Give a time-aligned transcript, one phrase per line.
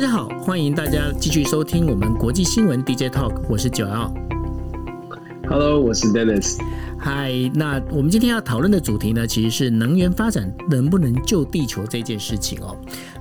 [0.00, 4.10] 大家好，欢迎大家继续收听我们国际新闻 DJ Talk，我是九幺。
[5.46, 6.56] Hello，我是 Dennis。
[6.98, 12.74] 嗨，那我们今天要讨论的主题呢，其实是能源发展能不能救地球这件事情哦。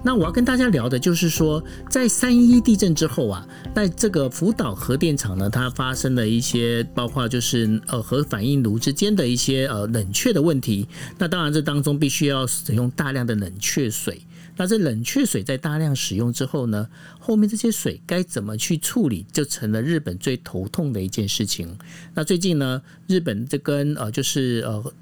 [0.05, 10.87] 那我要跟大家聊的就是说，在三一地震之后啊，在这个福岛核电厂呢，它发生了一些，包括就是呃核反应炉之间的一些呃冷却的问题。
[11.17, 14.21] 那当然，这当中必须要使用大量的冷却水。
[14.59, 21.77] 那这冷却水在大量使用之后呢，后面这些水该怎么去处理，就成了日本最头痛的一件事情。
[22.13, 24.93] 那最近呢，日本这跟呃就是呃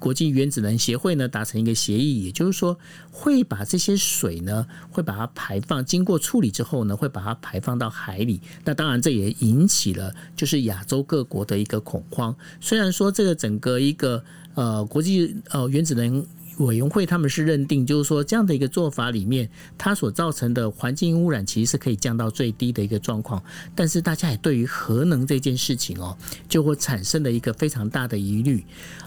[0.00, 2.76] 国际原子能协会呢达成一个协议，也就是说
[3.12, 8.40] 会把这些水呢会把它排放，经过处理之后呢会把它排放到海里。
[8.64, 12.34] 那当然这也引起了就是亚洲各国的一个恐慌。
[12.60, 14.24] 虽然说这个整个一个
[14.56, 16.26] 呃国际呃原子能。
[16.58, 23.42] 委员会他们是认定，就是说这样的一个做法里面，它所造成的环境污染其实是可以降到最低的一个状况。
[23.74, 26.16] 但是大家也对于核能这件事情哦，
[26.48, 28.64] 就会产生了一个非常大的疑虑。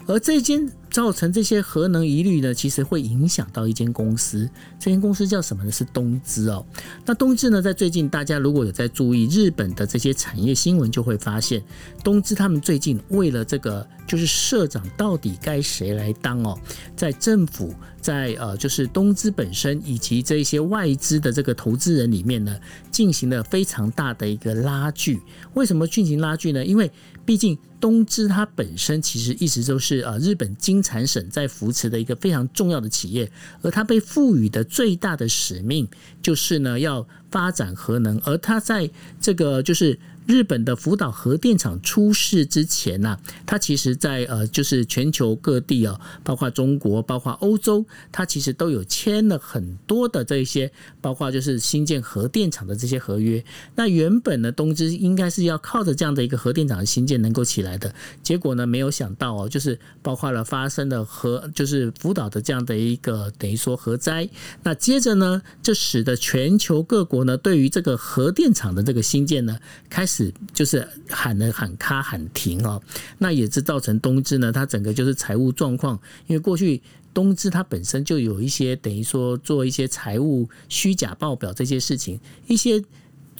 [0.08, 4.50] 而这间造成这些核能疑虑呢，其实会影响到一间公司，
[4.80, 5.72] 这间公司叫什么呢？
[5.72, 6.66] 是东芝哦。
[7.06, 11.64] 那东芝呢，在最近大家如果有在注意日本的这些产业新闻，就会发现
[12.04, 16.58] 东芝他们最近为了这个，就是社长到底该谁来当哦，
[16.96, 17.74] 在政府。
[18.00, 22.58] 在呃，就是东芝本身以及这些外资的这个投资人里面呢，
[22.90, 25.20] 进行了非常大的一个拉锯。
[25.56, 26.66] 为什么进行拉锯呢？
[26.66, 26.90] 因为
[27.26, 35.88] 毕竟东芝它本身其实一直都是呃日本金产省在扶持的一个非常重要的企业，而它被赋予的最大的使命
[36.22, 40.00] 就是呢要发展核能，而它在这个就是。
[40.28, 50.70] 日本的福岛核电厂出事之前呢，它其实，在呃，就是全球各地啊，包括中国，包括欧洲，它其实都有签了很多的这一些，
[51.00, 53.42] 包括就是新建核电厂的这些合约。
[53.76, 64.28] 那原本呢，东芝应该是要靠着这样的一个核电厂的新建能够起来的，结果呢，没有想到哦，就是包括了发生的核，就是福岛的这样的一个等于说核灾。
[64.64, 69.58] 那接着呢，这使得全球各国呢，对于这个核电厂的这个新建呢，
[69.90, 70.17] 开始。
[70.54, 72.82] 就是喊了喊卡喊停哦，
[73.18, 76.82] 那也是造成东芝呢，它整个就是财务状况，因为过去
[77.14, 82.84] 东芝它本身就有一些等于说做一些财务虚假报表这些事情，一些。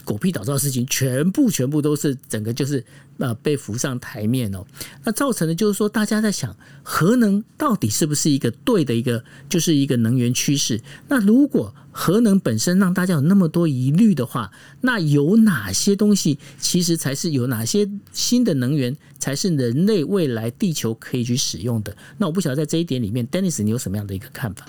[0.04, 2.84] 狗屁倒灶的事情，全部全部都是整个就是
[3.18, 4.66] 呃被浮上台面哦。
[5.04, 10.80] 那造成的就是说，大家在想核能到底是不是一个对的一个，就是一个能源趋势。
[11.08, 21.96] 那如果核能本身让大家有那么多疑虑的话，那有哪些东西其实才是有哪些新的能源才是人类未来地球可以去使用的？
[22.18, 24.68] 那我不晓得在这一点里面，Dennis 你有什么样的一个看法？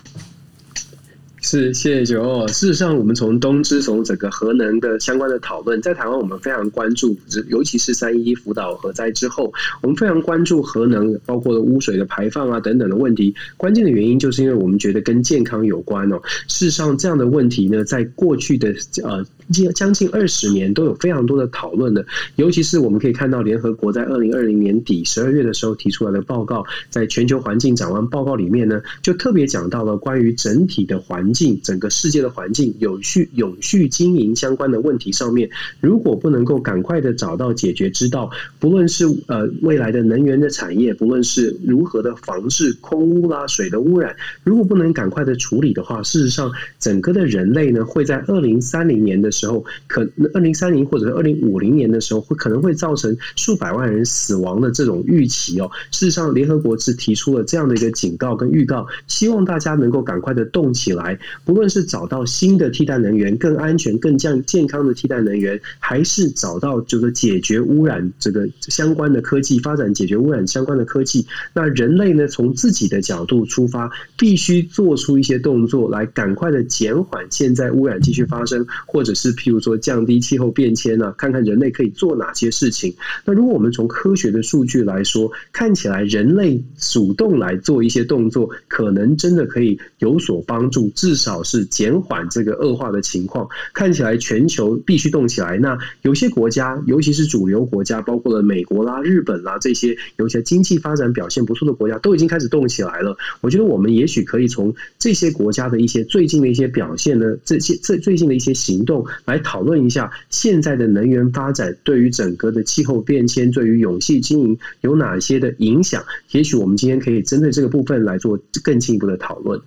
[1.41, 2.47] 是，谢谢九。
[2.49, 7.16] 事实上，我们从东芝从整个核能的相关的讨论，在台湾我们非常关注，
[7.49, 13.34] 尤其是三一福岛核灾之后，我们非常关注核能，包括了污水的排放啊等等的问题。
[13.56, 16.21] 关键的原因就是因为我们觉得跟健康有关哦。
[16.49, 18.75] 事实上，这样的问题呢，在过去的
[19.05, 22.04] 呃近将近二十年都有非常多的讨论的。
[22.36, 31.28] 尤其是我们可以看到，联合国在二零二零年底十二月的时候提出来的报告，在全球环境展望报告里面呢，就特别讲到了关于整体的环。
[31.32, 35.50] 境，整个世界的环境有序、永续经营相关的问题上面，
[35.81, 55.71] 如果不能够赶快的找到解决之道，不论是呃未来的能源的产业，不论是如何的防治空污啦、水的污染，如果不能赶快的处理的话，事实上整个的人类呢，会在二零三零年的时候，可二零三零或者是二零五零年的时候，会可能会造成数百万人死亡的这种预期哦。
[55.93, 61.19] 事实上，联合国是提出了这样的一个警告跟预告，希望大家能够赶快的动起来。
[61.44, 81.12] 不论是找到新的替代能源、更安全、更健健康的替代能源，还是找到这个解决污染这个相关的科技，发展解决污染相关的科技，那人类呢，从自己的角度出发，必须做出一些动作来，赶快的减缓现在污染继续发生，或者是譬如说降低气候变迁呢？
[81.19, 82.94] 看看人类可以做哪些事情。
[83.25, 90.90] 那如果我们从科学的数据来说，看起来人类主动来做一些动作，可能真的可以有所帮助。
[90.94, 95.58] 至少是减缓这个恶化的情况，看起来全球必须动起来。
[95.58, 103.16] 那有些国家，尤其是主流国家，包括了美国啦、日本啦这些，有些经济发展表现不错的国家，都已经开始动起来了。
[103.40, 116.05] 我觉得我们也许可以从这些国家的一些最近的一些表现呢，这些最最近的一些行动来讨论一下现在的能源发展对于整个的气候变迁、对于永续经营有哪些的影响。
[116.32, 119.61] 也许我们今天可以针对这个部分来做更进一步的讨论。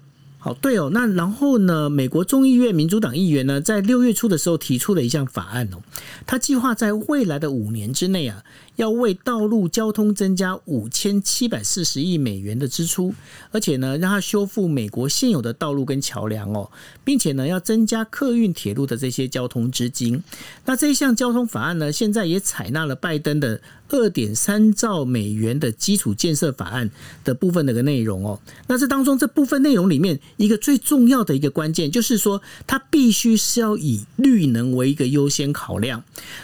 [0.43, 1.87] 好，对哦，那然后呢？
[1.87, 5.77] 美国众议院民主党议员呢，在六月初的时候提出了一项法案哦，
[6.25, 8.41] 他计划在未来的五年之内啊，
[8.77, 13.13] 要为道路交通增加五千七百四十亿美元的支出，
[13.51, 16.71] 而且呢，让它修复美国现有的道路跟桥梁哦，
[17.03, 20.23] 并且呢，要增加客运铁路的这些交通资金。
[20.65, 26.89] 那这一项交通法案呢，现在也采纳了拜登的二点三兆美元的基础建设法案
[27.23, 28.39] 的部分的个内容哦。
[28.67, 36.03] 那这当中这部分内容里面，一个最重要的一个关键就是说，它必须是要以绿能为一个优先考量。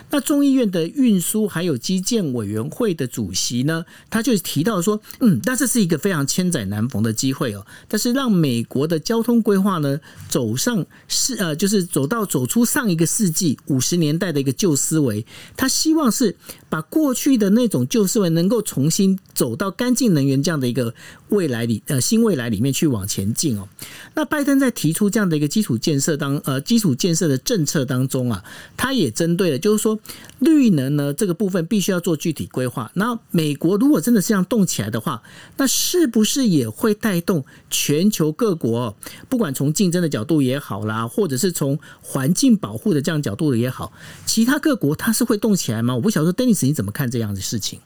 [0.10, 7.66] 那众议院的运输还有基建委员会的主席呢，他就提到说，嗯，那这是一个非常千载难逢的机会哦。
[7.88, 15.26] 但是让美国的交通规划呢，走上是呃，就是走到走出上一个世纪五十年代的一个旧思维，
[15.56, 16.36] 他希望是
[16.70, 20.94] 把过去的那种旧思维能够重新走到干净能源这样的一个
[21.30, 23.68] 未来里呃新未来里面去往前进哦。
[24.16, 28.44] 那拜登在提出这样的一个基础建设当呃基础建设的政策当中啊，
[28.76, 30.00] 他也针对了，就是说
[30.40, 32.90] 绿能呢这个部分必须要做具体规划。
[32.94, 35.22] 那美国如果真的是这样动起来的话，
[35.58, 38.96] 那是不是也会带动全球各国，
[39.28, 43.92] 不管从竞争的角度也好啦，或者是从环境保护的这样角度也好，
[44.26, 45.94] 其他各国它是会动起来吗？
[45.96, 47.82] 我不晓得说，Dennis 你怎么看这样的事情？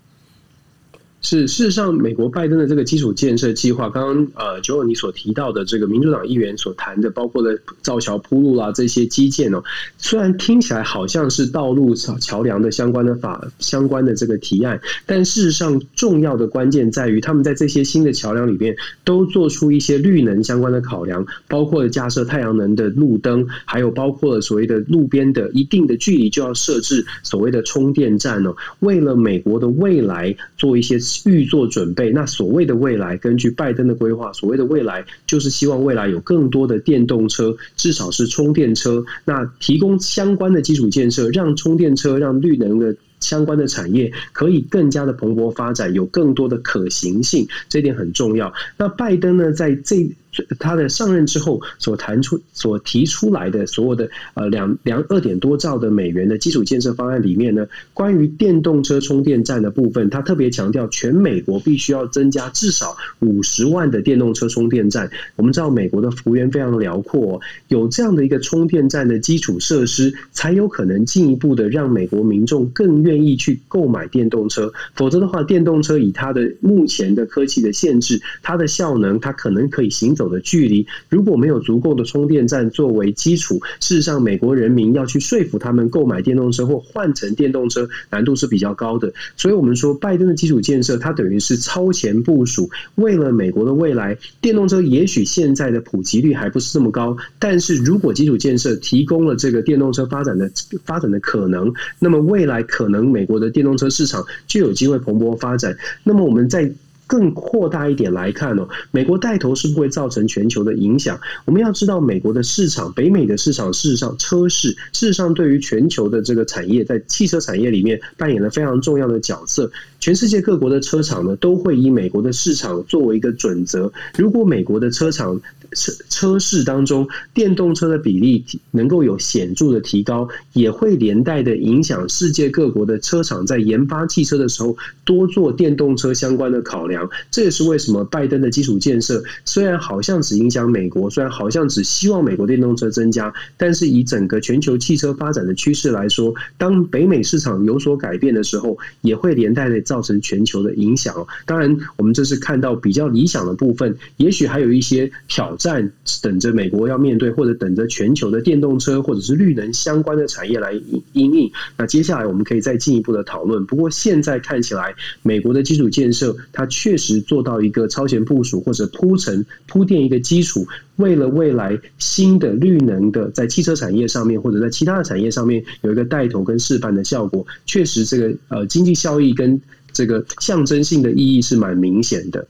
[1.23, 9.63] 是，事实上，美国拜登的这个基础建设计划，刚刚呃，九欧你所提到的这个民主党议员所谈的，包括了造桥铺路啦这些基建哦，
[9.99, 30.99] 虽然听起来好像是道路桥桥梁的相关的法相关的这个提案，但事实上重要的关键在于，他们在这些新的桥梁里面都做出一些绿能相关的考量，包括了架设太阳能的路灯，还有包括了所谓的路边的一定的距离就要设置所谓的充电站哦，为了美国的未来做一些。
[31.25, 48.53] 预做准备，那所谓的未来，根据拜登的规划，所谓的未来就是希望未来有更多的电动车，至少是充电车，那提供相关的基础建设，让充电车、让绿能的相关的产业可以更加的蓬勃发展，有更多的可行性，这点很重要。
[48.77, 50.15] 那拜登呢，在这。
[50.59, 65.11] 他的上任之后所谈出、所提出来的所有的呃两两二点多兆的美元的基础建设方案里面呢，关于电动车充电站的部分，他特别强调，全美国必须要增加至少五十万的电动车充电站。
[65.35, 74.71] 我们知道美国的幅员非常辽阔，有这样的一个充电站的基础设施，才有可能进一步的让美国民众更愿意去购买电动车。
[74.95, 80.15] 否则的话，电动车以它的目前的科技的限制，它的效能，它可能可以行。
[80.21, 89.11] 走的距离，如果没有足够的充电站作为基础，事实上，美国人民要去说服他们购买电动车或换成电动车，难度是比较高的。
[89.35, 100.51] 所以，我们说，拜登的基础建设，它等于是超前部署，为了美国的未来，电动车也许现在的普及率还不是这么高，但是如果基础建设提供了这个电动车发展的
[100.85, 105.75] 发展的可能，那么未来可能美国的电动车市场就有机会蓬勃发展。
[106.03, 106.71] 那么，我们在
[107.11, 111.19] 更扩大一点来看呢，美国带头是不会造成全球的影响。
[111.43, 119.69] 我们要知道，美国的市场，北美的市场，事实上车市，事实上对于全球的这个产业，在汽车产业里面扮演了非常重要的角色。
[119.99, 123.91] 全世界各国的车厂呢，都会以美国的市场作为一个准则。
[124.17, 134.75] 如果美国的车厂车车市当中电动车的比例能够有显著的提高，也会连带的影响世界各国的车厂在研发汽车的时候
[135.05, 137.09] 多做电动车相关的考量。
[137.29, 151.15] 这也是为什么拜登的基础建设虽然好像只影响美国，虽然好像只希望美国电动车增加，但是以整个全球汽车发展的趋势来说，当北美市场有所改变的时候，也会连带的造成全球的影响。
[151.45, 155.91] 当然，我们这是看到比较理想的部分，也许还有一些挑战
[156.23, 160.73] 等着美国要面对，或者等着全球的电动车或者是绿能相关的产业来
[161.13, 161.51] 因应。
[161.77, 163.63] 那接下来我们可以再进一步的讨论。
[163.67, 170.65] 不过现在看起来，美国的基础建设它确实做到一个超前部署，或者铺陈铺垫一个基础，
[170.95, 179.61] 为了未来新的绿能的在汽车产业上面，或者在其他的产业上面有一个带头跟示范的效果，确实这个呃经济效益跟
[179.93, 182.47] 这个象征性的意义是蛮明显的。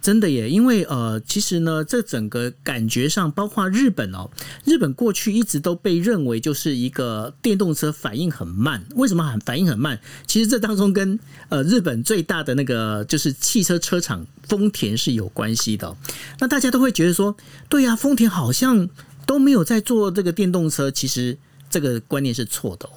[0.00, 4.30] 真的耶，因为呃，其实呢，这整个感觉上，包括日本哦，
[4.64, 8.84] 日本过去一直都被认为就是一个电动车反应很慢。
[8.94, 10.00] 为什么很反应很慢？
[10.26, 15.96] 其实这当中跟呃日本最大的那个就是汽车车厂丰田是有关系的。
[16.38, 17.36] 那大家都会觉得说，
[17.68, 18.88] 对呀，丰田好像
[19.26, 20.90] 都没有在做这个电动车。
[20.90, 21.36] 其实
[21.68, 22.88] 这个观念是错的。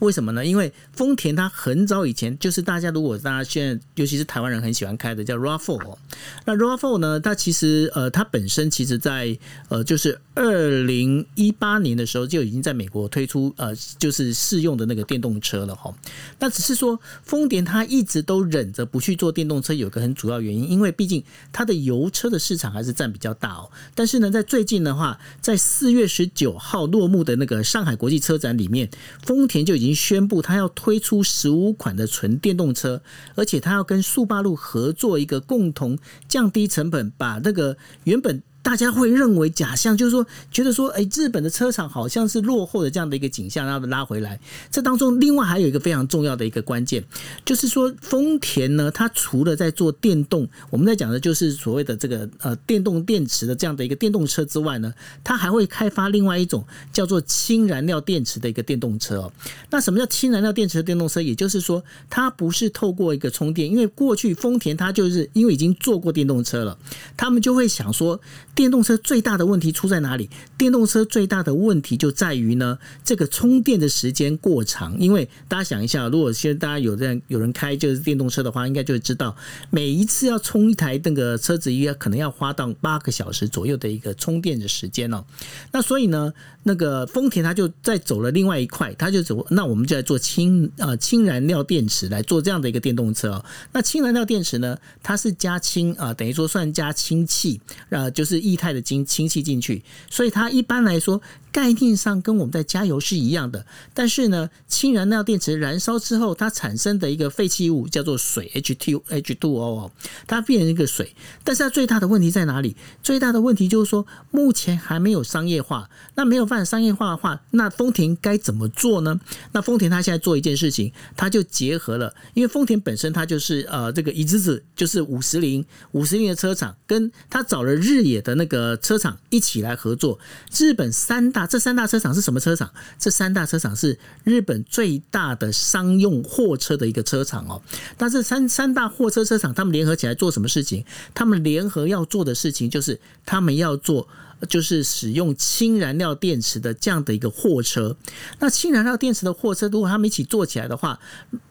[0.00, 0.44] 为什么呢？
[0.44, 5.96] 因为丰田它很早以前就是大家如果大家现在尤其是台湾人很喜欢开的叫 RAV4，
[6.44, 9.36] 那 RAV4 呢，它其实呃它本身其实在
[9.68, 15.92] 呃就是二零一八年的时候就已经在美国推出呃就是试用的那个电动车了哈。
[16.38, 23.70] 那只是说丰田它一直都忍着不去做电动车，有个很主要原因，因为毕竟它的油车的市场还是占比较大哦。
[23.94, 28.88] 但是呢，在最近的话，在四月十九号落幕的那个上海国际车展里面，
[29.22, 33.02] 丰田就已经宣布，他要推出十五款的纯电动车，
[33.34, 38.42] 而且他要跟速八路合作一个共同降低成本，把那个原本。
[38.68, 44.38] 大家会认为假象，就是说觉得说，哎，日本的车厂好像是落后的这样的一个景象，然后拉回来。
[44.70, 47.02] 这当中，另外还有一个非常重要的一个关键，
[47.46, 54.92] 就是说丰田呢，它除了在做电动，我们在讲的就是所谓的这个呃电动电池的这样的一个电动车之外呢，
[55.24, 59.32] 它还会开发另外一种叫做氢燃料电池的一个电动车哦。
[59.70, 61.22] 那什么叫氢燃料电池的电动车？
[61.22, 66.76] 也就是说，它不是透过一个充电，因为过去丰田它就是因为已经做过电动车了，
[67.16, 68.20] 他们就会想说。
[68.58, 70.28] 电动车最大的问题出在哪里？
[70.56, 74.98] 电动车最大的问题就在于呢，这个充电的时间过长。
[74.98, 79.36] 因为大家想一下，如果现在大家有人有人开就是电动车的话，应该就会知道，
[79.70, 85.24] 每一次要充一台那个车子，应该可能要花到八个小时左右的一个充电的时间哦。
[85.70, 86.34] 那所以呢，
[86.64, 93.44] 那个丰田它就在走了另外一块，它就走，那我们就来做氢啊氢燃料电池来做这样的一个电动车哦。
[93.72, 97.60] 那氢燃料电池呢，它是加氢啊，等于说算加氢气
[97.90, 98.47] 啊，就是。
[98.48, 101.20] 液态的氢氢气进去，所以它一般来说
[101.52, 103.66] 概念上跟我们在加油是一样的。
[103.92, 109.90] 但是呢，氢燃料电池燃烧之后，它产生的一个废弃物叫做水 H2 H2O，
[110.26, 111.14] 它变成一个水。
[111.44, 112.76] 但是它最大的问题在哪里？
[113.02, 115.90] 最大的问题就是说，目前还没有商业化。
[116.14, 119.20] 那没有办法商业化的话，那丰田该怎么做呢？
[119.52, 125.62] 那丰田它现在做一件事情，它就结合了，因为丰田本身它就是呃这个一直子就是五十铃
[125.92, 128.38] 五十铃的车厂，跟他找了日野的。
[128.38, 130.16] 那个车厂一起来合作，
[130.56, 132.68] 日本三大那这三大车厂是什么车厂？
[132.98, 137.62] 这三大车厂是日本最大的商用货车的一个车厂哦。
[137.98, 140.84] 那这三三大货车车厂，他们联合起来做什么事情？
[141.14, 144.08] 他们联合要做的事情就是，他们要做
[144.48, 147.96] 就是使用氢燃料电池的这样的一个货车。
[148.40, 150.98] 那氢燃料电池的货车，如果他们一起做起来的话，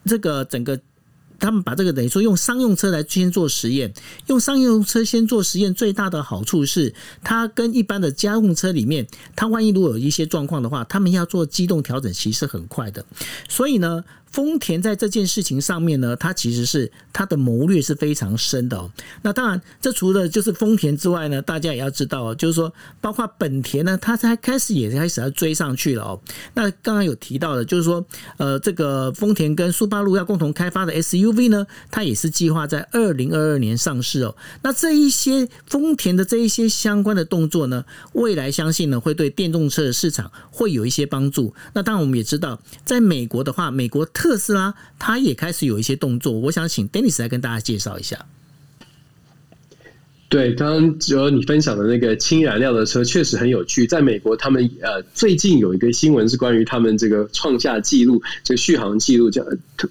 [0.04, 0.78] 这个整个。
[1.38, 3.92] 他们把这个等于说用商用车来先做实验，
[4.26, 13.04] 用商用车先做实验，最大的好处是它跟一般的家用车里面，它万一如果有一些状况的话，他们要做机动调整，其实很快的。
[13.48, 14.04] 所以呢。
[14.30, 18.90] 丰田在这件事情上面呢，它其实是它的谋略是非常深的哦。
[19.22, 26.20] 那当然，这除了就是丰田之外呢，大家也要知道哦，就是说，包括本田呢，它才开始也开始要追上去了哦。
[26.54, 28.04] 那刚刚有提到的，就是说，
[28.36, 34.36] 呃，这个丰田跟苏巴路要共同开发的 SUV 呢，它也是计划在二零二二年上市哦。
[34.62, 41.54] 那这一些丰田的这一些相关的动作呢，未来相信呢，会对电动车的市场会有一些帮助。
[41.72, 44.06] 那当然，我们也知道，在美国的话，美国。
[44.18, 48.26] 特斯拉，它也开始有一些动作，我想请 Dennis 来跟大家介绍一下。
[50.30, 53.86] 对，刚刚只有你分享的那个氢燃料的车确实很有趣。
[53.86, 59.42] 在美国，他们呃最近有一个新闻是关于他们这个创下记录，这个续航记录叫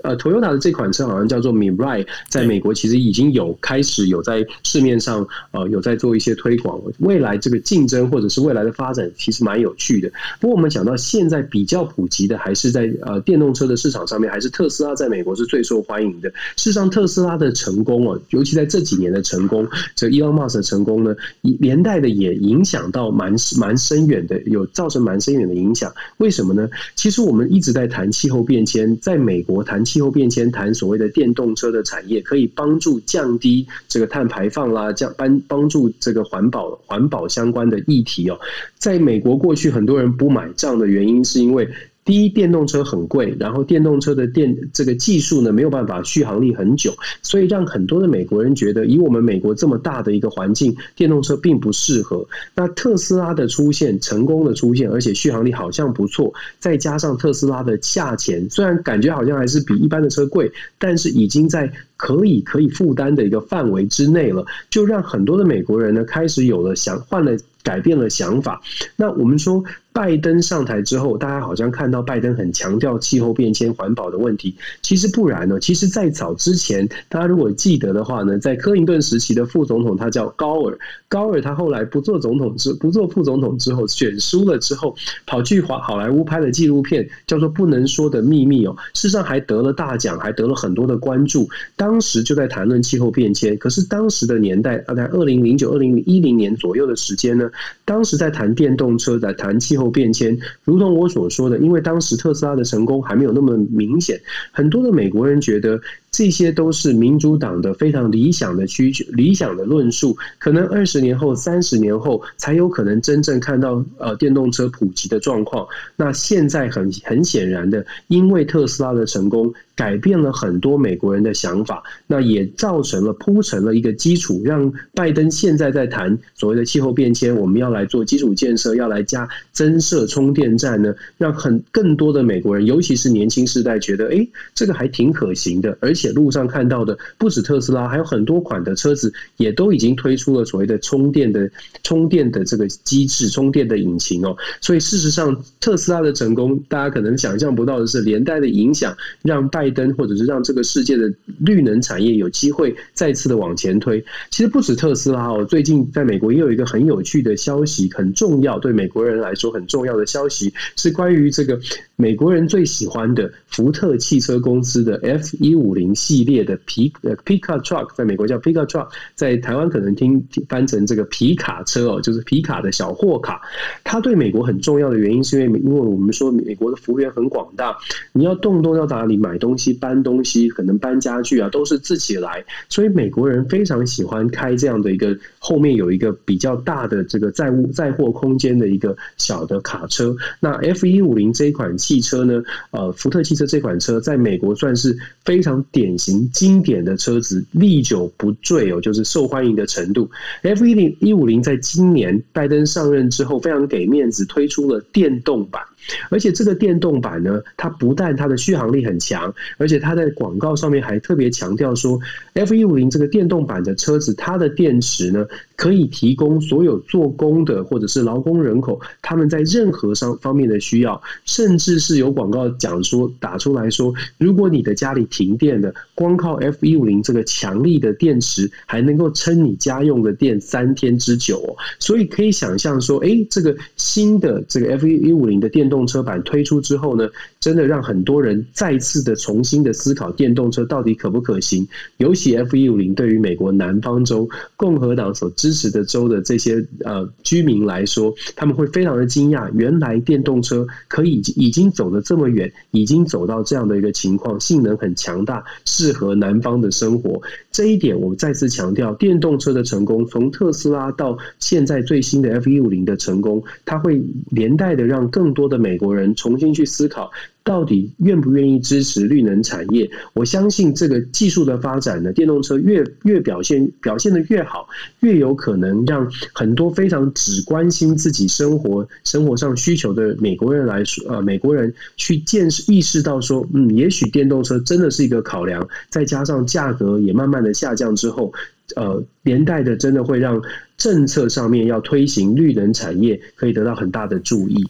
[0.03, 6.79] 呃 Toyota 的这款车好像叫做 Mirai，在美国其实已经有开始有在市面上呃有在做一些推广。
[7.00, 10.12] 未来这个竞争或者是未来的发展其实蛮有趣的。
[10.39, 16.29] 不过我们讲到现在比较普及的还是在呃电动车的市场上面，还是特斯拉在美国是最受欢迎的。
[16.58, 20.26] 事实上，特斯拉的成功哦，尤其在这几年的成功，这一。
[20.31, 25.93] Musk 的成功呢，连带的也影响到蛮蛮深远的，有造成蛮深远的影响。
[26.17, 26.69] 为什么呢？
[26.96, 38.39] 其实我们一直在谈气候变迁，在美国谈气候变迁，谈所谓的电动车的产业，可以帮助降低这个碳排放啦，降帮帮助这个环保环保相关的议题哦。
[38.77, 41.67] 在美国过去很多人不买账的原因，是因为。
[42.08, 52.26] 第一，电动车很贵，然后电动车的电这个技术呢，没有办法续航力很久，所以让很多的美国人觉得，以我们美国这么大的一个环境，电动车并不适合。
[52.56, 60.50] 那特斯拉的出现，成功的出现，而且续航力好像不错，再加上特斯拉的价钱，虽然感觉好像还是比一般的车贵，
[60.80, 67.38] 但是已经在可以可以负担的一个范围之内了，就让很多的美国人呢开始有了想换了。
[67.64, 68.62] 改变了想法。
[68.96, 69.62] 那我们说，
[69.98, 75.60] 拜登上台之后，大家好像看到拜登很强调气候变迁、环保的问题，其实不然呢。
[75.60, 80.77] 其实，在早之前，大家如果记得的话呢，在克林顿时期的副总统他叫高尔，
[81.10, 91.50] 高尔他后来不做总统之不做副总统之后，选输了之后，跑去华好莱坞拍了纪录片，叫做《不能说的秘密》哦，事实上还得了大奖，还得了很多的关注。
[91.75, 97.50] 当时就在谈论气候变迁，可是当时的年代，大概二零零九、二零一零年左右的时间呢，
[97.84, 104.20] 当时在谈电动车，在谈气候变迁，如同我所说的，因为当时特斯拉的成功还没有那么明显，
[104.51, 105.79] 很多的美国人觉得。
[106.10, 115.67] 这些都是民主党的非常理想的需求、理想的论述，可能二十年后、三十年后才有可能真正看到呃电动车普及的状况。
[115.96, 119.53] 那现在很很显然的，因为特斯拉的成功。
[119.77, 135.77] 改变了很多美国人的想法，那也造成了铺成了一个基础，让拜登现在在谈所谓的气候变迁，我们要来做基础建设，要来加增设充电站呢，让很更多的美国人，尤其是年轻世代，觉得哎，这个还挺可行的。
[135.79, 141.48] 而且路上看到的不止特斯拉，还有很多款的车子也都已经推出了所谓的充电的
[141.84, 144.36] 充电的这个机制、充电的引擎哦。
[144.60, 149.66] 所以事实上，特斯拉的成功，大家可能想象不到的是，连带的影响让拜。
[149.71, 154.03] 灯，或者是让这个世界的绿能产业有机会再次的往前推。
[154.29, 161.59] 其实不止特斯拉哦，最近在美国也有一个很有趣的消息，很重要，对美国人来说很重要的消息是关于这个
[161.95, 173.41] 美国人最喜欢的福特汽车公司的 F 一五零系列的皮呃 Pickup Truck，在美国叫 Pickup Truck，在台湾可能听翻成这个皮卡车哦，就是皮卡的小货卡。
[173.83, 177.75] 它对美国很重要的原因，是因为因为我们说美国的幅员很广大，
[178.13, 179.57] 你要动不动要哪里买东西。
[179.74, 190.16] 搬东西，可能搬家具啊，都是自己来，所以美国人非常喜欢开这样的一个后面有一个比较大的这个载物载货空间的一个小的卡车。
[190.40, 200.10] 那 F 一五零这一款汽车呢，呃，福特汽车这款车在美国算是非常典型经典的车子，历久不坠哦，就是受欢迎的程度。
[200.42, 205.62] F 一零一五零在今年拜登上任之后，非常给面子，推出了电动版。
[206.10, 212.00] 而且这个电动版呢，它不但它的续航力很强，而且它在广告上面还特别强调说
[212.34, 215.25] ，F 一五零这个电动版的车子，它的电池呢，
[215.58, 231.58] 可以提供所有做工的或者是劳工人口他们在任何上方面的需要，甚至是有广告讲说打出来说，如果你的家里停电了，光靠 F150 这个强力的电池，还能够撑你家用的电三天之久哦。
[231.80, 241.67] 所以可以想象说，哎，这个新的这个 F150 的电动车版推出之后呢，真的让很多人再次的重新的思考电动车到底可不可行。
[241.98, 257.21] 尤其 F150 对于美国南方州共和党所支支持的州的这些呃居民来说，他们会非常的惊讶，原来电动车可以已经走得这么远，已经走到这样的一个情况，性能很强大，适合南方的生活。
[257.49, 267.10] 这一点我再次强调，电动车的成功，从特斯拉到现在最新的 F150 的成功，它会连带的让更多的美国人重新去思考，
[267.47, 269.89] 到底愿不愿意支持绿能产业？
[270.12, 274.67] 我相信这个技术的发展呢，电动车越越表现表现的越好，
[274.99, 288.33] 越有可能让很多非常只关心自己生活生活上需求的美国人来说，呃，美国人去见识意识到说，嗯，也许电动车真的是一个考量，再加上价格也慢慢的下降之后，
[288.75, 290.41] 呃，连带的真的会让
[290.75, 294.67] 政策上面要推行绿能产业可以得到很大的注意。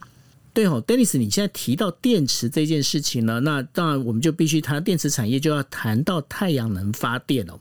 [0.58, 7.60] 对哦，Dennis，你现在提到电池这件事情呢，那当然我们就必须谈电池产业，就要谈到太阳能发电哦。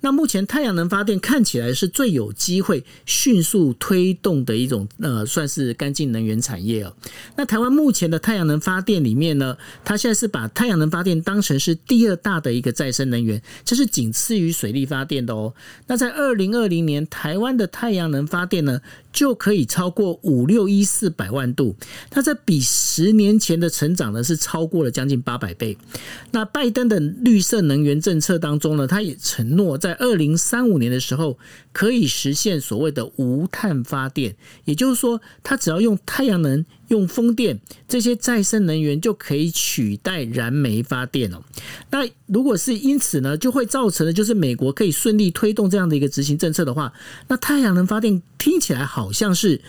[0.00, 6.94] 那目前太阳能发电看起来是最有机会迅速推动的一种呃，算是干净能源产业哦。
[7.34, 15.52] 那台湾目前的太阳能发电里面呢，它现在是把太阳能发电当成是第二大的一个再生能源，这是仅次于水力发电的哦。
[15.88, 18.80] 那在二零二零年，台湾的太阳能发电呢，
[19.16, 21.74] 就可以超过五六一四百万度，
[22.12, 25.78] 那这比十年前的成长呢是超过了将近八百倍。
[26.32, 31.38] 那拜登的绿色能源政策当中呢，他也承诺在二零三五年的时候
[31.72, 41.42] 可以实现所谓的无碳发电，也就是说，他只要用太阳能、用风电这些再生能源就可以取代燃煤发电哦。
[41.90, 46.92] 那如果是因此呢，就会造成的就是美国可以顺利推动这样的一个执行政策的话，
[47.28, 49.60] 那太阳能发电听起来好像是。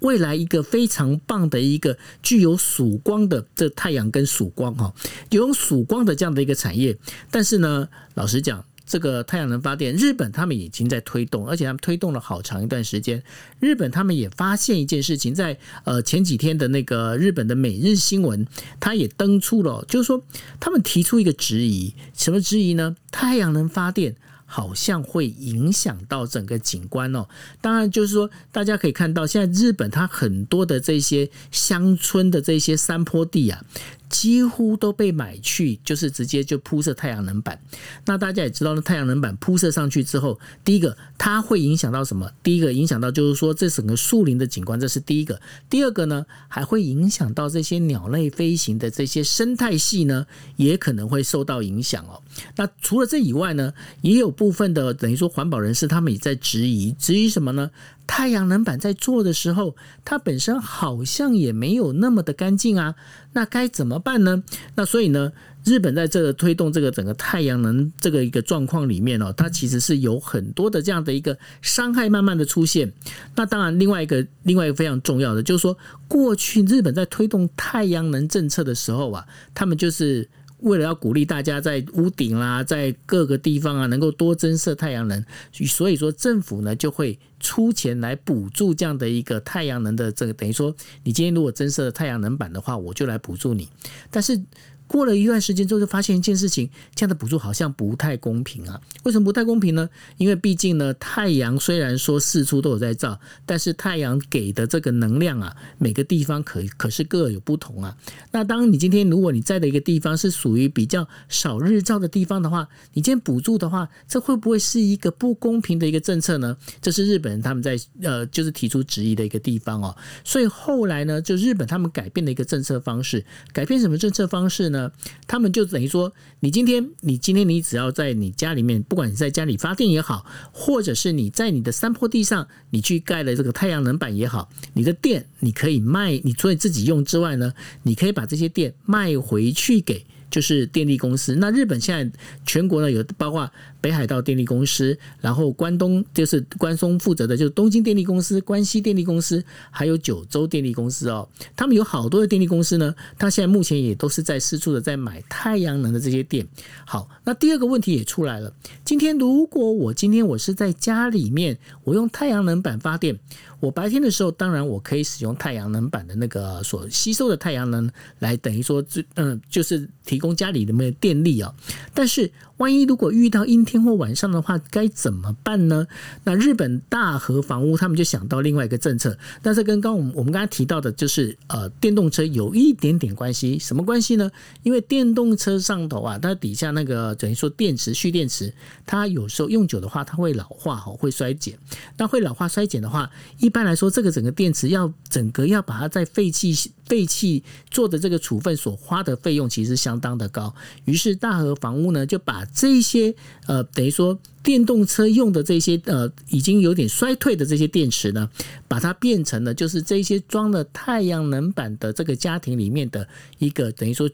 [0.00, 4.94] 未来一个非常棒的一个具有曙光的这太阳跟曙光哈，
[5.30, 6.96] 有曙光的这样的一个产业，
[7.32, 13.22] 但是呢，老实讲，这个太阳能发电，日本他们已经在推动，而且他们推动了好长一段时间。
[13.60, 18.46] 日本他们也发现一件事情，在呃前几天的那个日本的每日新闻，
[18.80, 20.24] 他也登出了，就是说
[20.58, 22.96] 他们提出一个质疑，什么质疑呢？
[23.12, 24.16] 太阳能发电。
[24.50, 27.28] 好像会影响到整个景观哦。
[27.60, 33.62] 当然，就是说，大家可以看到，现在日本它很多的这些乡村的这些山坡地啊。
[34.08, 37.60] 几乎都被买去，就是直接就铺设太阳能板。
[38.06, 42.30] 那大家也知道，那太阳能板铺设上去之后，第一个它会影响到什么？
[42.42, 45.40] 第一个影响到就是说，这整个树林的景观，这是第一个。
[45.68, 52.22] 第二个呢，还会影响到这些鸟类飞行的这些生态系呢，也可能会受到影响哦。
[52.56, 57.70] 那除了这以外呢，也有部分的等于说环保人士，他们也在质疑，质疑什么呢？
[58.08, 62.94] 太阳能板在做的时候，它本身好像也没有那么的干净啊，
[63.34, 64.42] 那该怎么办呢？
[64.74, 65.30] 那所以呢，
[65.62, 72.90] 日本在这个推动这个整个太阳能这个一个状况里面哦，它其实是有很多的这样的一个伤害慢慢的出现。
[73.36, 75.76] 那当然，另外一个另外一个非常重要的就是说，
[76.08, 80.28] 过去日本在推动太阳能政策的时候啊，他们就是。
[80.60, 93.68] 为了要鼓励大家在屋顶啦，在各个地方啊，能够多增设太阳能，所以说政府呢就会出钱来补助这样的一个太阳能的这个，等于说你今天如果增设太阳能板的话，我就来补助你，
[94.10, 94.40] 但是。
[94.88, 98.80] 过了一段时间之后，就发现一件事情，这样的补助好像不太公平啊。
[99.04, 99.88] 为什么不太公平呢？
[100.16, 107.96] 因为毕竟呢，太阳虽然说四处都有在照，但是太阳给的这个能量啊，每个地方可可是各有不同啊。
[108.32, 116.56] 那当你今天如果你在的一个地方是属于比较少日照的地方的话，你今天补助的话，这会不会是一个不公平的一个政策呢？
[116.80, 119.94] 这是日本人他们在呃，就是提出质疑的一个地方哦。
[120.24, 124.77] 所以后来呢，就日本他们改变了一个政策方式，改变什么政策方式呢？
[125.26, 140.04] 他们就等于说，你今天，你今天，你只要在你家里面，不管你在家里发电也好，或者是你在你的山坡地上，你去盖了这个太阳能板也好，你的电你可以卖，你除了自己用之外呢，你可以把这些电卖回去给。
[140.30, 141.34] 就是电力公司。
[141.36, 151.28] 那日本现在全国呢，有包括北海道电力公司，然后关东就是关东负责的，就是东京电力公司、关西电力公司，还有九州电力公司哦。
[151.56, 156.46] 他们有好多的电力公司呢，他现在目前也都是在四处的在买太阳能的这些电。
[156.84, 158.52] 好，那第二个问题也出来了。
[158.84, 163.18] 今天如果我今天我是在家里面，我用太阳能板发电。
[163.60, 167.90] 我白天的时候，当然我可以使用太阳能板的那个所吸收的太阳能
[168.20, 168.84] 来等于说，
[169.16, 171.52] 嗯，就是提供家里的那个电力啊。
[171.92, 175.86] 但是，万一如果遇到阴天或晚上的话，该怎么办呢？
[176.24, 183.58] 那日本大和房屋他们就想到另外一个政策，但是跟刚我们我们刚才提到的，就是呃电动车有一点点关系。
[183.58, 184.30] 什么关系呢？
[184.62, 188.52] 因为电动车上头啊，它底下那个等于说电池蓄电池，
[188.84, 191.56] 它有时候用久的话，它会老化哈，会衰减。
[191.96, 196.52] 那会老化衰减的话，一般来说，这个整个电池要整个要把它在废弃
[196.86, 200.52] 废弃做的这个处分所花的费用，其实相当的高。
[200.84, 203.14] 于是大和房屋呢就把这一些
[203.46, 208.28] 呃，等于说电动车用的这些呃，已经有点衰退的这些电池呢，
[208.66, 213.06] 把它变成了就是这些装了太阳能板的这个家庭里面的
[213.38, 214.08] 一个等于说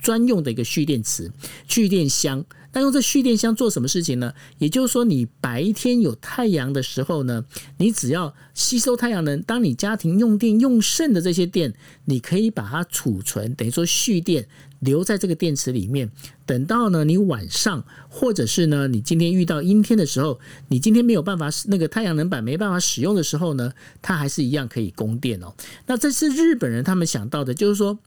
[0.00, 1.30] 专用的一个蓄电池、
[1.68, 2.44] 蓄电箱。
[2.76, 4.34] 那用这蓄电箱做什么事情呢？
[4.58, 7.42] 也就是说，你白天有太阳的时候呢，
[7.78, 11.72] 你只要吸收太阳能，当你家庭用电用剩的这些电，
[12.04, 14.46] 你可以把它储存，等于说蓄电
[14.80, 16.10] 留在这个电池里面。
[16.44, 25.54] 等到呢，你晚上或者是呢，你今天遇到阴天的时候，你今天没有办法那个太阳能板没办法使用的时候呢，它还是一样可以供电哦。
[25.86, 27.98] 那这是日本人他们想到的，就是说。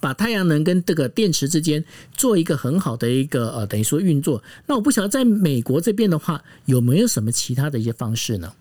[0.00, 4.42] 把太阳能跟这个电池之间做一个很好的一个呃，等于说运作。
[4.66, 8.52] 那我不晓得在美国这边的话，有没有什么其他的一些方式呢？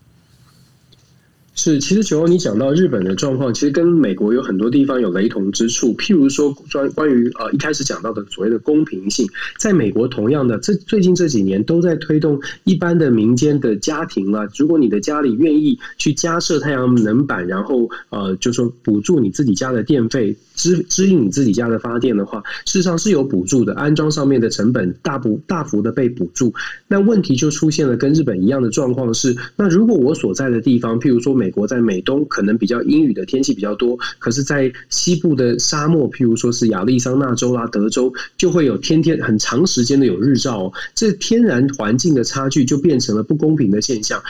[1.59, 5.91] 是，其实九欧你讲到日本的状况，其实跟美国有很多地方有雷同之处。
[5.95, 26.53] 譬如说，专关于呃一开始讲到的所谓的公平性，在美国同样的，这最近这几年都在推动一般的民间的家庭啊，如果你的家里愿意去加设太阳能板，然后呃就说补助你自己家的电费，支支应你自己家的发电的话，事实上是有补助的，安装上面的成本大幅大幅的被补助。
[26.87, 31.46] 那问题就出现了，跟日本一样的状况是，那如果我所在的地方，譬如说美。
[31.47, 40.73] 美国在美东可能比较阴雨的天气比较多，可是，在西部的沙漠，譬如说是亚利桑那州啦、德州，就会有天天很长时间的有日照。
[40.93, 44.21] 这天然环境的差距就变成了不公平的现象。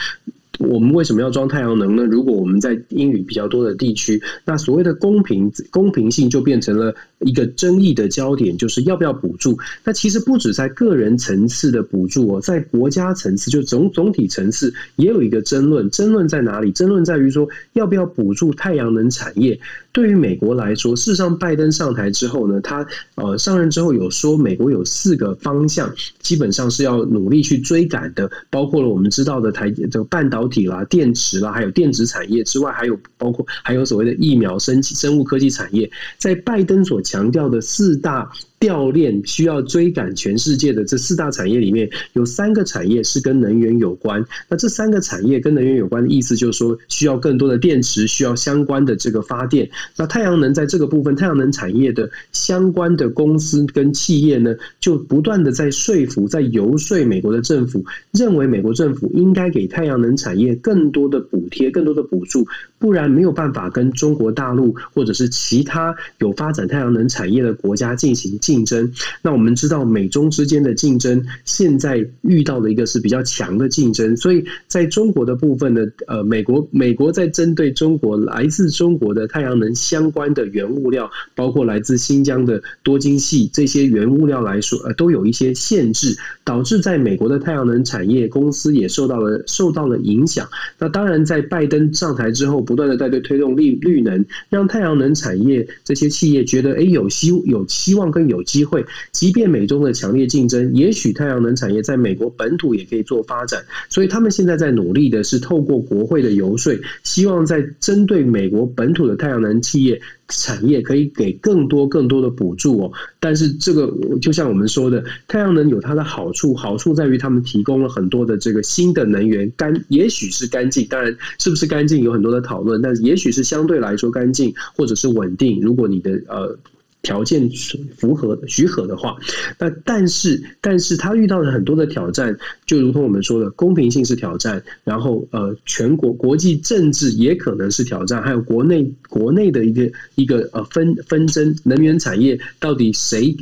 [0.58, 2.04] 我们为什么要装太阳能呢？
[2.04, 9.56] 如果我们在阴雨比较多的地区，那所谓的公平公平性就变成了一个争议的焦点，就是要不要补助？
[9.84, 15.88] 那其实不止在个人层次的补助哦，在国家层次就总总体层次也有一个争论。
[15.90, 16.72] 争论在哪里？
[16.72, 19.58] 争论在于说要不要补助太阳能产业。
[19.92, 38.30] 对于美国来说，事实上拜登上台之后呢，他呃上任之后有说，美国有四个方向，基本上是要努力去追赶的，包括了我们知道的台这个半导体啦、电池啦，还有电子产业之外，还有包括还有所谓的疫苗、生生物科技产业，在拜登所强调的四大。
[38.58, 44.24] 掉链需要追赶全世界的这四大产业里面，有三个产业是跟能源有关。
[44.48, 49.70] 那这三个产业跟能源有关的意思，就是说需要更多的电池，需要相关的这个发电。
[49.96, 62.46] 那太阳能在这个部分，太阳能产业的相关的公司跟企业呢，就不断的在说服、在游说美国的政府，认为美国政府应该给太阳能产业更多的补贴、更多的补助，
[62.78, 68.38] 不然没有办法跟中国大陆或者是其他有发展太阳能产业的国家进行。
[68.40, 90.48] 竞争，那我们知道美中之间的竞争，现在遇到的一个是比较强的竞争，所以在中国的部分呢，呃，美国美国在针对中国来自中国的太阳能相关的原物料，包括来自新疆的多晶系这些原物料来说，呃，都有一些限制，导致在美国的太阳能产业公司也受到了受到了影响。
[90.78, 98.28] 那当然，在拜登上台之后，不断的在对推动绿绿能，让太阳能产业这些企业觉得，哎，有希有希望跟。
[98.28, 103.64] 有机会，即便美中的强烈竞争，也许太阳能产业在美国本土也可以做发展。
[103.88, 112.92] 所以他们现在在努力的是透过国会的游说，希望在针对美国本土的太阳能企业产业，可以给更多更多的补助哦。
[113.18, 125.60] 但是这个就像我们说的，太阳能有它的好处，好处在于他们提供了很多的这个新的能源，干也许是干净，当然是不是干净有很多的讨论，但是也许是相对来说干净或者是稳定。
[125.60, 126.58] 如果你的呃。
[127.02, 127.48] 条件
[127.96, 129.16] 符合许可的话，
[129.58, 143.34] 那但是但是他遇到了很多的挑战，就如同我们说的，公平性是挑战，然后呃，全国国际政治也可能是挑战，还有国内国内的一个一个呃纷纷争，能源产业到底谁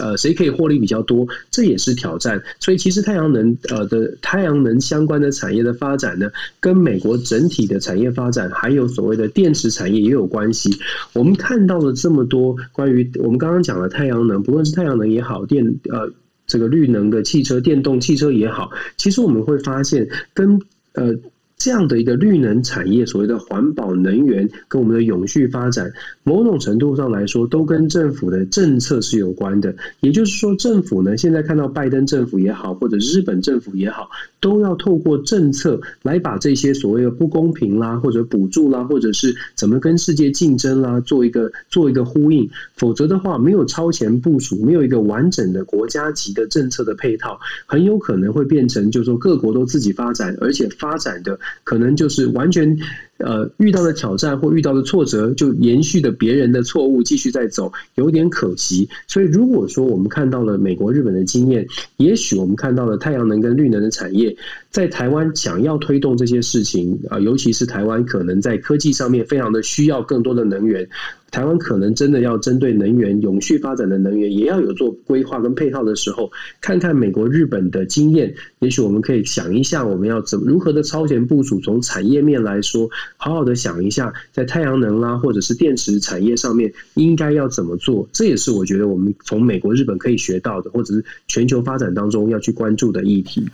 [0.00, 2.42] 呃谁可以获利比较多，这也是挑战。
[2.58, 10.76] 所以其实太阳能呃的太阳能相关的产业的发展呢，跟美国整体的产业发展，还有所谓的电池产业也有关系。
[11.12, 13.03] 我们看到了这么多关于。
[13.22, 16.12] 我们刚刚讲了太阳能，不论是太阳能也好，电呃
[16.46, 20.60] 这个绿能的汽车、电动汽车也好，其实我们会发现跟
[20.92, 21.14] 呃。
[21.56, 25.90] 这样的一个绿能产业，所谓的环保能源跟我们的永续发展，
[26.22, 29.74] 某种程度上来说，都跟政府的政策是有关的。
[30.00, 42.50] 也就是说，政府呢，现在看到拜登政府也好，或者日本政府也好，都要透过政策来把这些所谓的不公平啦，或者补助啦，或者是怎么跟世界竞争啦，做一个做一个呼应。
[42.76, 51.38] 否则的话，没有超前部署，没有一个完整的国家级的政策的配套，很有可能会变成，就是说各国都自己发展，而且发展的。
[51.62, 52.76] 可能就是完全
[53.18, 58.88] 呃遇到的挑战或遇到的挫折，就延续的别人的错误继续在走，有点可惜。
[59.06, 64.36] 所以如果说我们看到了美国、日本的经验，也许我们看到了太阳能跟绿能的产业，
[64.70, 70.88] 在台湾想要推动这些事情啊，尤其是台湾可能在科技上面非常的需要更多的能源。
[71.30, 81.58] 台湾可能真的要针对能源永续发展的能源，也要有做规划跟配套的时候，看看美国、日本的经验，也许我们可以想一下，我们要怎如何的超前部署。
[81.58, 88.08] 从产业面来说，好好的想一下，在太阳能啦，或者是电池产业上面，应该要怎么做。
[88.12, 93.48] 这也是我觉得我们从美国、日本可以学到的，或者是全球发展当中要去关注的议题。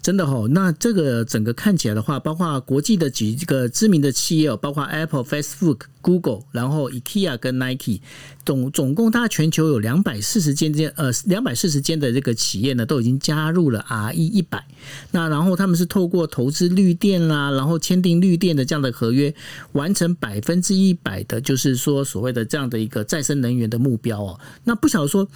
[0.00, 8.00] 真的哦，那这个整个看起来的话，包括国际的几个知名的企业，包括 Apple、Facebook、Google，然后 IKEA 跟 Nike，
[8.46, 14.64] 总总共大概全球有两百四十间间呃两百四十间的这个企业呢，都已经加入了 RE 一百。
[15.10, 19.34] 那然后他们是透过投资绿电啦，然后签订绿电的这样的合约，
[19.72, 24.40] 完成百分之一百的，就是说所谓的这样的一个再生能源的目标哦。
[24.64, 25.28] 那不晓得说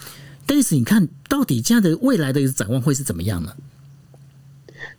[0.46, 3.53] ，Dennis，你看到底这样的未来的展望会是怎么样呢？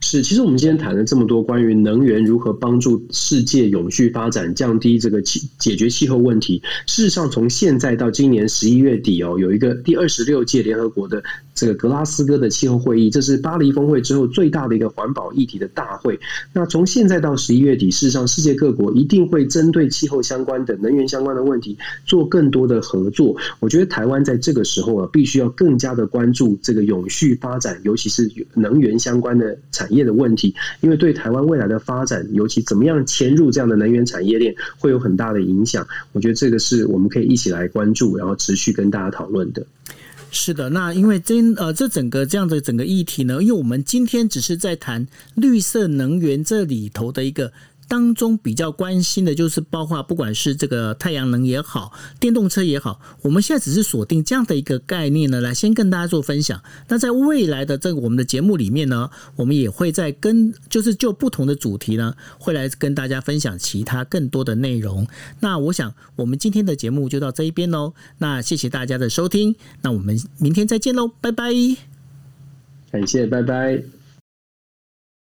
[0.06, 6.62] 是，其实我们今天谈了这么多关于能源如何帮助世界永续发展、降低这个气解决气候问题。
[6.86, 11.24] 事实上，从现在到今年十一月底哦，有一个第二十六届联合国的
[11.56, 16.20] 这个格拉斯哥的气候会议，这是巴黎峰会之后最大的一个环保议题的大会。
[16.52, 23.38] 那从现在到十一月底，事实上世界各国一定会针对气候相关的、能源相关的问题做更多的合作。
[23.62, 30.04] 我觉得台湾在这个时候啊，必须要更加的关注这个永续发展，尤其是能源相关的产业。
[30.04, 35.88] 的问题，因为对台湾未来的发展，尤其怎么样迁入这样的能源产业链，会有很大的影响。
[36.12, 39.66] 我觉得这个是我们可以一起来关注，然后持续跟大家讨论的。
[40.30, 47.54] 是的，那因为今呃这整个这样的整个议题呢，因为我们今天只是在谈绿色能源这里头的一个。
[47.94, 56.60] 当中比较关心的就是，包括不管是这个太阳能也好，电动车也好，我们现在只是锁定这样的一个概念呢，来先跟大家做分享。
[56.88, 65.06] 那在未来的这个我们的节目里面呢，我们也会再跟就是就不同的主题呢，会来跟大家分享其他更多的内容。
[65.42, 67.94] 那我想我们今天的节目就到这一边喽。
[68.18, 71.54] 那谢谢大家的收听，那我们明天再见喽，拜拜。
[72.90, 74.03] 感谢，拜拜。